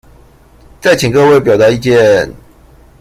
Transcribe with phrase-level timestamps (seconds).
[0.81, 2.33] 再請各位表達意見